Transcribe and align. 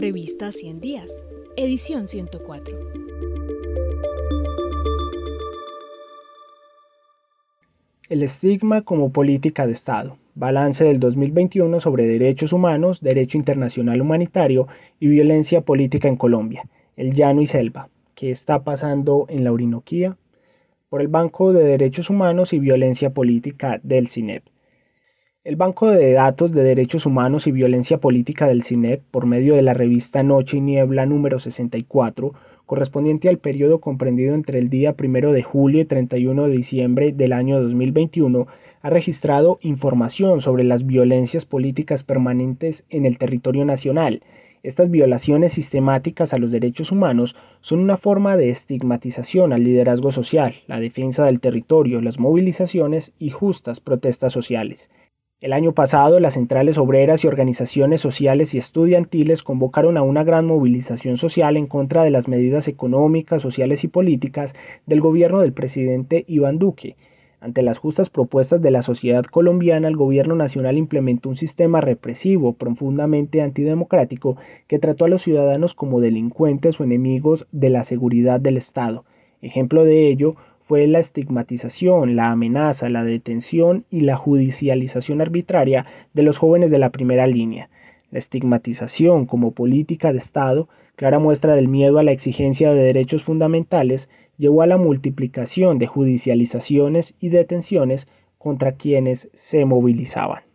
Revista 0.00 0.50
100 0.50 0.80
Días, 0.80 1.22
edición 1.56 2.08
104. 2.08 2.74
El 8.08 8.22
estigma 8.22 8.80
como 8.80 9.12
política 9.12 9.66
de 9.66 9.74
Estado. 9.74 10.16
Balance 10.34 10.84
del 10.84 11.00
2021 11.00 11.80
sobre 11.80 12.06
derechos 12.06 12.54
humanos, 12.54 13.02
derecho 13.02 13.36
internacional 13.36 14.00
humanitario 14.00 14.68
y 15.00 15.08
violencia 15.08 15.60
política 15.60 16.08
en 16.08 16.16
Colombia. 16.16 16.64
El 16.96 17.12
llano 17.12 17.42
y 17.42 17.46
selva. 17.46 17.90
¿Qué 18.14 18.30
está 18.30 18.64
pasando 18.64 19.26
en 19.28 19.44
la 19.44 19.52
Orinoquía? 19.52 20.16
Por 20.88 21.02
el 21.02 21.08
Banco 21.08 21.52
de 21.52 21.62
Derechos 21.62 22.08
Humanos 22.08 22.54
y 22.54 22.58
Violencia 22.58 23.10
Política 23.10 23.78
del 23.82 24.08
CINEP. 24.08 24.44
El 25.42 25.56
Banco 25.56 25.88
de 25.90 26.12
Datos 26.12 26.52
de 26.52 26.62
Derechos 26.62 27.06
Humanos 27.06 27.46
y 27.46 27.50
Violencia 27.50 27.96
Política 27.96 28.46
del 28.46 28.62
CINEP, 28.62 29.00
por 29.10 29.24
medio 29.24 29.54
de 29.54 29.62
la 29.62 29.72
revista 29.72 30.22
Noche 30.22 30.58
y 30.58 30.60
Niebla 30.60 31.06
número 31.06 31.40
64, 31.40 32.34
correspondiente 32.66 33.30
al 33.30 33.38
periodo 33.38 33.80
comprendido 33.80 34.34
entre 34.34 34.58
el 34.58 34.68
día 34.68 34.94
1 35.02 35.32
de 35.32 35.42
julio 35.42 35.80
y 35.80 35.86
31 35.86 36.46
de 36.46 36.52
diciembre 36.54 37.12
del 37.12 37.32
año 37.32 37.58
2021, 37.58 38.48
ha 38.82 38.90
registrado 38.90 39.58
información 39.62 40.42
sobre 40.42 40.62
las 40.62 40.84
violencias 40.84 41.46
políticas 41.46 42.04
permanentes 42.04 42.84
en 42.90 43.06
el 43.06 43.16
territorio 43.16 43.64
nacional. 43.64 44.22
Estas 44.62 44.90
violaciones 44.90 45.54
sistemáticas 45.54 46.34
a 46.34 46.38
los 46.38 46.50
derechos 46.50 46.92
humanos 46.92 47.34
son 47.62 47.80
una 47.80 47.96
forma 47.96 48.36
de 48.36 48.50
estigmatización 48.50 49.54
al 49.54 49.64
liderazgo 49.64 50.12
social, 50.12 50.56
la 50.66 50.78
defensa 50.80 51.24
del 51.24 51.40
territorio, 51.40 52.02
las 52.02 52.18
movilizaciones 52.18 53.14
y 53.18 53.30
justas 53.30 53.80
protestas 53.80 54.34
sociales. 54.34 54.90
El 55.40 55.54
año 55.54 55.72
pasado, 55.72 56.20
las 56.20 56.34
centrales 56.34 56.76
obreras 56.76 57.24
y 57.24 57.26
organizaciones 57.26 58.02
sociales 58.02 58.54
y 58.54 58.58
estudiantiles 58.58 59.42
convocaron 59.42 59.96
a 59.96 60.02
una 60.02 60.22
gran 60.22 60.44
movilización 60.44 61.16
social 61.16 61.56
en 61.56 61.66
contra 61.66 62.04
de 62.04 62.10
las 62.10 62.28
medidas 62.28 62.68
económicas, 62.68 63.40
sociales 63.40 63.82
y 63.82 63.88
políticas 63.88 64.54
del 64.84 65.00
gobierno 65.00 65.40
del 65.40 65.54
presidente 65.54 66.26
Iván 66.28 66.58
Duque. 66.58 66.96
Ante 67.40 67.62
las 67.62 67.78
justas 67.78 68.10
propuestas 68.10 68.60
de 68.60 68.70
la 68.70 68.82
sociedad 68.82 69.24
colombiana, 69.24 69.88
el 69.88 69.96
gobierno 69.96 70.34
nacional 70.34 70.76
implementó 70.76 71.30
un 71.30 71.36
sistema 71.36 71.80
represivo 71.80 72.52
profundamente 72.52 73.40
antidemocrático 73.40 74.36
que 74.66 74.78
trató 74.78 75.06
a 75.06 75.08
los 75.08 75.22
ciudadanos 75.22 75.72
como 75.72 76.02
delincuentes 76.02 76.78
o 76.78 76.84
enemigos 76.84 77.46
de 77.50 77.70
la 77.70 77.84
seguridad 77.84 78.40
del 78.40 78.58
Estado. 78.58 79.06
Ejemplo 79.40 79.84
de 79.84 80.08
ello 80.08 80.36
fue 80.70 80.86
la 80.86 81.00
estigmatización, 81.00 82.14
la 82.14 82.30
amenaza, 82.30 82.88
la 82.90 83.02
detención 83.02 83.86
y 83.90 84.02
la 84.02 84.16
judicialización 84.16 85.20
arbitraria 85.20 85.84
de 86.14 86.22
los 86.22 86.38
jóvenes 86.38 86.70
de 86.70 86.78
la 86.78 86.90
primera 86.90 87.26
línea. 87.26 87.70
La 88.12 88.20
estigmatización 88.20 89.26
como 89.26 89.50
política 89.50 90.12
de 90.12 90.18
Estado, 90.18 90.68
clara 90.94 91.18
muestra 91.18 91.56
del 91.56 91.66
miedo 91.66 91.98
a 91.98 92.04
la 92.04 92.12
exigencia 92.12 92.72
de 92.72 92.84
derechos 92.84 93.24
fundamentales, 93.24 94.08
llevó 94.36 94.62
a 94.62 94.68
la 94.68 94.76
multiplicación 94.76 95.80
de 95.80 95.88
judicializaciones 95.88 97.14
y 97.18 97.30
detenciones 97.30 98.06
contra 98.38 98.76
quienes 98.76 99.28
se 99.34 99.64
movilizaban. 99.64 100.49